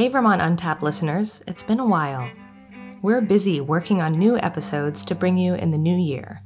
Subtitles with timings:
[0.00, 2.30] Hey, Vermont Untapped listeners, it's been a while.
[3.02, 6.40] We're busy working on new episodes to bring you in the new year.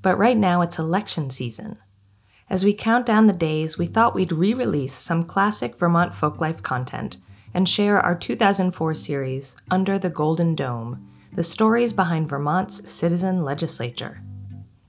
[0.00, 1.76] But right now it's election season.
[2.48, 6.62] As we count down the days, we thought we'd re release some classic Vermont folklife
[6.62, 7.18] content
[7.52, 14.22] and share our 2004 series, Under the Golden Dome The Stories Behind Vermont's Citizen Legislature.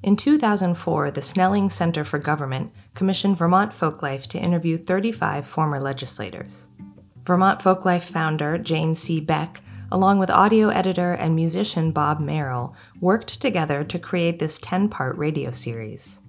[0.03, 6.69] In 2004, the Snelling Center for Government commissioned Vermont Folklife to interview 35 former legislators.
[7.25, 9.19] Vermont Folklife founder Jane C.
[9.19, 9.61] Beck,
[9.91, 15.17] along with audio editor and musician Bob Merrill, worked together to create this 10 part
[15.17, 16.21] radio series.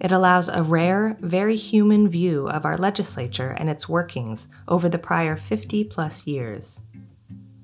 [0.00, 4.98] It allows a rare, very human view of our legislature and its workings over the
[4.98, 6.82] prior 50 plus years.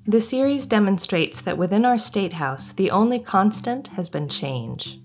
[0.07, 5.01] The series demonstrates that within our State House, the only constant has been change.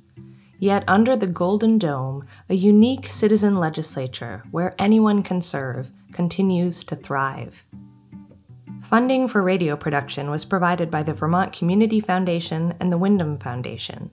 [0.60, 6.96] Yet, under the Golden Dome, a unique citizen legislature where anyone can serve continues to
[6.96, 7.66] thrive.
[8.82, 14.12] Funding for radio production was provided by the Vermont Community Foundation and the Windham Foundation.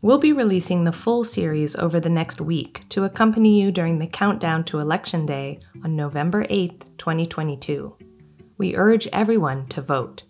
[0.00, 4.06] We'll be releasing the full series over the next week to accompany you during the
[4.06, 7.96] countdown to Election Day on November 8, 2022.
[8.58, 10.24] We urge everyone to vote.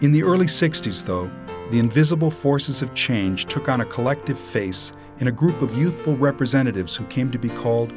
[0.00, 1.30] In the early 60s, though,
[1.70, 6.16] the invisible forces of change took on a collective face in a group of youthful
[6.16, 7.94] representatives who came to be called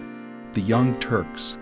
[0.54, 1.58] the Young Turks.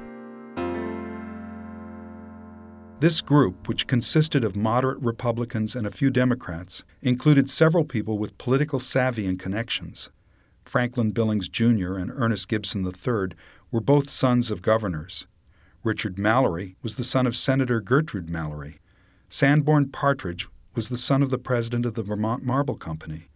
[2.99, 8.37] This group, which consisted of moderate Republicans and a few Democrats, included several people with
[8.37, 10.09] political savvy and connections.
[10.63, 11.97] Franklin Billings Jr.
[11.97, 13.35] and Ernest Gibson III
[13.71, 15.27] were both sons of governors.
[15.83, 18.79] Richard Mallory was the son of Senator Gertrude Mallory.
[19.27, 23.27] Sanborn Partridge was the son of the president of the Vermont Marble Company.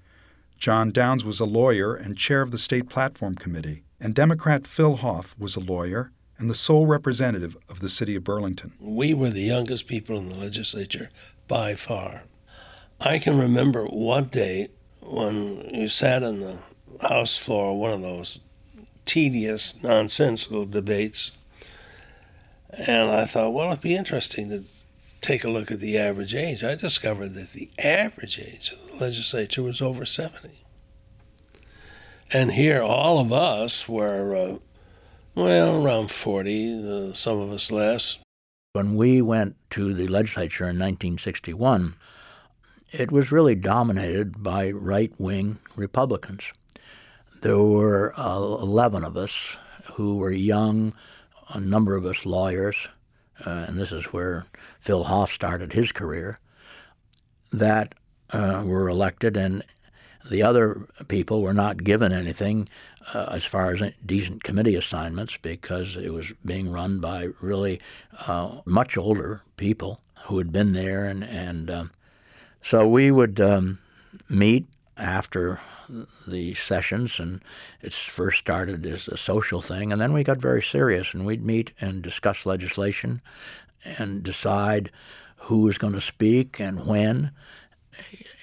[0.58, 4.98] John Downs was a lawyer and chair of the State Platform Committee, and Democrat Phil
[4.98, 8.74] Hoff was a lawyer and the sole representative of the city of Burlington.
[8.80, 11.10] We were the youngest people in the legislature
[11.48, 12.24] by far.
[13.00, 14.70] I can remember one day
[15.02, 16.58] when you sat on the
[17.02, 18.40] House floor, one of those
[19.06, 21.32] tedious, nonsensical debates,
[22.72, 24.64] and I thought, well, it'd be interesting to
[25.28, 26.64] take a look at the average age.
[26.64, 30.64] I discovered that the average age of the legislature was over 70.
[32.32, 34.58] And here, all of us were uh,
[35.36, 38.20] well, around 40, uh, some of us less.
[38.72, 41.96] When we went to the legislature in 1961,
[42.92, 46.54] it was really dominated by right wing Republicans.
[47.42, 49.58] There were uh, 11 of us
[49.96, 50.94] who were young,
[51.50, 52.88] a number of us lawyers,
[53.46, 54.46] uh, and this is where
[54.80, 56.40] Phil Hoff started his career,
[57.52, 57.94] that
[58.32, 59.64] uh, were elected, and
[60.30, 62.68] the other people were not given anything
[63.14, 67.80] uh, as far as decent committee assignments because it was being run by really
[68.28, 71.92] uh, much older people who had been there, and and um,
[72.62, 73.80] so we would um,
[74.28, 74.66] meet
[74.98, 75.60] after
[76.28, 77.42] the sessions, and
[77.82, 81.46] it first started as a social thing, and then we got very serious, and we'd
[81.46, 83.22] meet and discuss legislation,
[83.84, 84.92] and decide
[85.38, 87.32] who was going to speak and when.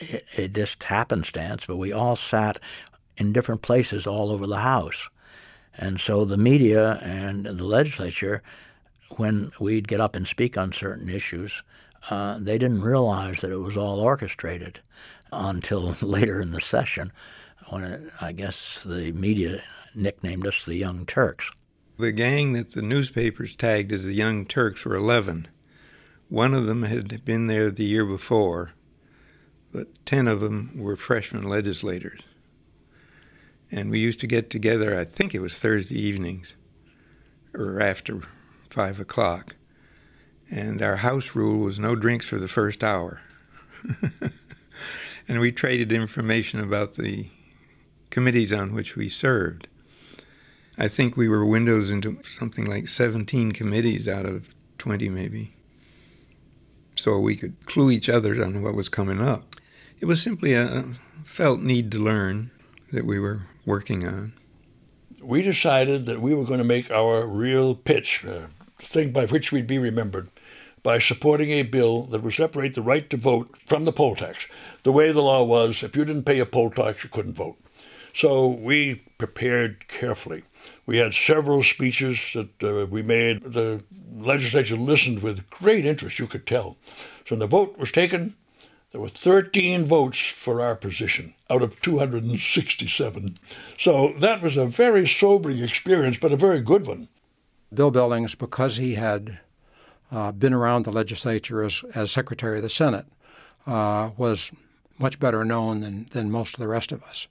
[0.00, 2.58] It, it just happenstance, but we all sat
[3.16, 5.08] in different places all over the House.
[5.76, 8.42] And so the media and the legislature,
[9.16, 11.62] when we'd get up and speak on certain issues,
[12.10, 14.80] uh, they didn't realize that it was all orchestrated
[15.32, 17.12] until later in the session,
[17.68, 19.62] when it, I guess the media
[19.94, 21.50] nicknamed us the Young Turks.
[21.98, 25.48] The gang that the newspapers tagged as the Young Turks were 11.
[26.28, 28.72] One of them had been there the year before,
[29.72, 32.20] but 10 of them were freshman legislators
[33.74, 34.96] and we used to get together.
[34.96, 36.54] I think it was Thursday evenings,
[37.52, 38.20] or after
[38.70, 39.56] five o'clock,
[40.50, 43.20] and our house rule was no drinks for the first hour.
[45.28, 47.28] and we traded information about the
[48.10, 49.68] committees on which we served.
[50.76, 55.54] I think we were windows into something like 17 committees out of 20, maybe.
[56.96, 59.56] So we could clue each other on what was coming up.
[60.00, 60.84] It was simply a
[61.24, 62.50] felt need to learn
[62.92, 64.32] that we were working on.
[65.22, 68.46] We decided that we were going to make our real pitch, uh,
[68.94, 70.30] thing by which we'd be remembered,
[70.82, 74.46] by supporting a bill that would separate the right to vote from the poll tax.
[74.84, 77.56] The way the law was, if you didn't pay a poll tax, you couldn't vote.
[78.14, 80.44] So we prepared carefully.
[80.86, 83.42] We had several speeches that uh, we made.
[83.42, 83.82] The
[84.16, 86.76] legislature listened with great interest, you could tell.
[87.26, 88.36] So when the vote was taken,
[88.92, 93.38] there were 13 votes for our position out of 267.
[93.76, 97.08] So that was a very sobering experience, but a very good one.
[97.74, 99.38] Bill Billings, because he had
[100.10, 103.06] uh, been around the legislature as, as Secretary of the Senate,
[103.66, 104.52] uh, was
[104.98, 107.26] much better known than, than most of the rest of us.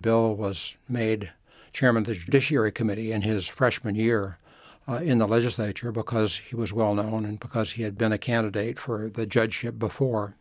[0.00, 1.32] Bill was made
[1.72, 4.38] chairman of the Judiciary Committee in his freshman year
[4.86, 8.18] uh, in the legislature because he was well known and because he had been a
[8.18, 10.36] candidate for the judgeship before.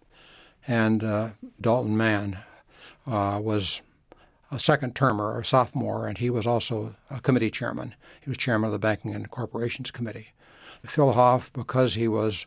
[0.68, 2.40] And uh, Dalton Mann
[3.06, 3.82] uh, was
[4.52, 7.96] a second termer, a sophomore, and he was also a committee chairman.
[8.22, 10.30] He was chairman of the Banking and Corporations Committee.
[10.86, 12.46] Phil Hoff, because he was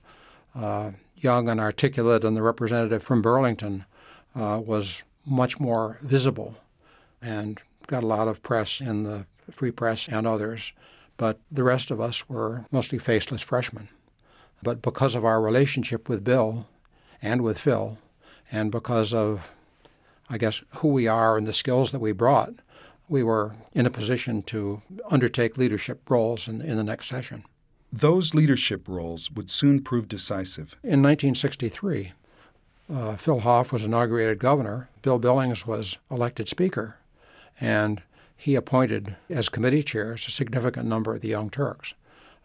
[0.55, 3.85] uh, young and articulate and the representative from Burlington,
[4.35, 6.57] uh, was much more visible
[7.21, 10.73] and got a lot of press in the Free Press and others.
[11.17, 13.89] But the rest of us were mostly faceless freshmen.
[14.63, 16.67] But because of our relationship with Bill
[17.21, 17.99] and with Phil,
[18.51, 19.51] and because of,
[20.31, 22.53] I guess, who we are and the skills that we brought,
[23.09, 24.81] we were in a position to
[25.11, 27.45] undertake leadership roles in, in the next session.
[27.93, 30.77] Those leadership roles would soon prove decisive.
[30.85, 32.13] In 1963,
[32.89, 34.89] uh, Phil Hoff was inaugurated governor.
[35.03, 36.99] Bill Billings was elected speaker,
[37.61, 38.01] and
[38.37, 41.95] he appointed as committee chairs a significant number of the Young Turks.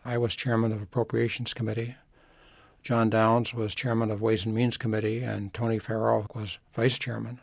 [0.04, 1.96] I was chairman of Appropriations Committee.
[2.82, 7.40] John Downs was chairman of Ways and Means Committee, and Tony Farrell was vice chairman.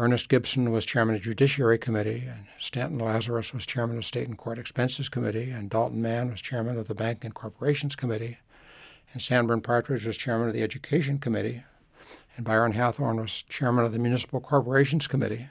[0.00, 4.06] Ernest Gibson was chairman of the Judiciary Committee, and Stanton Lazarus was chairman of the
[4.06, 7.96] State and Court Expenses Committee, and Dalton Mann was chairman of the Bank and Corporations
[7.96, 8.38] Committee,
[9.12, 11.64] and Sanborn Partridge was chairman of the Education Committee,
[12.36, 15.48] and Byron Hathorne was chairman of the Municipal Corporations Committee.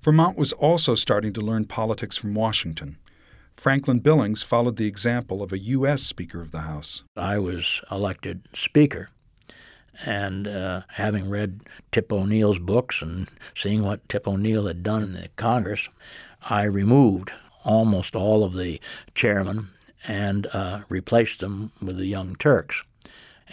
[0.00, 2.96] Vermont was also starting to learn politics from Washington.
[3.58, 6.02] Franklin Billings followed the example of a U.S.
[6.02, 7.02] Speaker of the House.
[7.14, 9.10] I was elected Speaker.
[10.04, 11.60] And uh, having read
[11.90, 15.88] Tip O'Neill's books and seeing what Tip O'Neill had done in the Congress,
[16.42, 17.32] I removed
[17.64, 18.80] almost all of the
[19.14, 19.70] chairmen
[20.06, 22.82] and uh, replaced them with the Young Turks.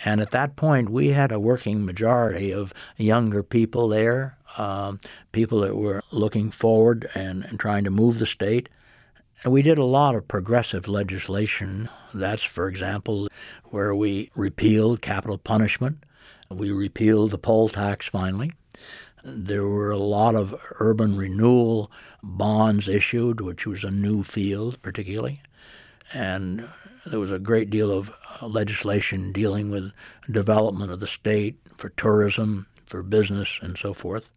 [0.05, 4.99] And at that point, we had a working majority of younger people there, um,
[5.31, 8.69] people that were looking forward and, and trying to move the state.
[9.43, 11.89] And we did a lot of progressive legislation.
[12.13, 13.27] That's, for example,
[13.65, 16.03] where we repealed capital punishment.
[16.55, 18.53] We repealed the poll tax finally.
[19.23, 21.91] There were a lot of urban renewal
[22.21, 25.41] bonds issued, which was a new field, particularly.
[26.13, 26.67] And
[27.05, 28.11] there was a great deal of
[28.41, 29.91] legislation dealing with
[30.29, 34.31] development of the state for tourism, for business, and so forth.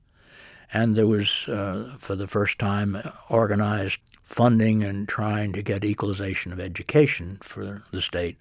[0.73, 2.97] And there was, uh, for the first time,
[3.29, 8.39] organized funding and trying to get equalization of education for the state.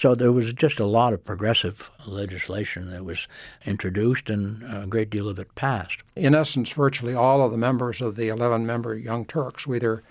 [0.00, 3.28] So there was just a lot of progressive legislation that was
[3.66, 5.98] introduced, and a great deal of it passed.
[6.16, 10.02] In essence, virtually all of the members of the 11 member Young Turks were either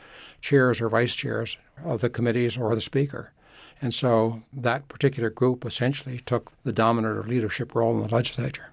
[0.41, 3.34] chairs or vice chairs of the committees or the speaker.
[3.81, 8.69] And so that particular group essentially took the dominant or leadership role in the legislature.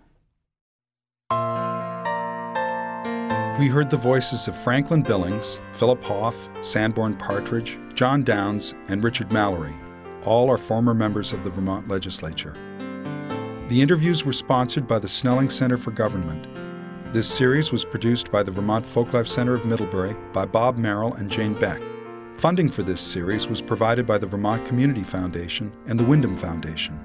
[3.59, 9.33] We heard the voices of Franklin Billings, Philip Hoff, Sanborn Partridge, John Downs, and Richard
[9.33, 9.73] Mallory.
[10.25, 12.57] All are former members of the Vermont legislature.
[13.69, 16.47] The interviews were sponsored by the Snelling Center for Government.
[17.13, 21.31] This series was produced by the Vermont Folklife Center of Middlebury by Bob Merrill and
[21.31, 21.83] Jane Beck.
[22.37, 26.99] Funding for this series was provided by the Vermont Community Foundation and the Windham Foundation.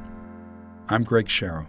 [0.89, 1.68] I'm Greg Sharrow.